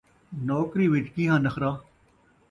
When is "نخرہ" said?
1.45-1.71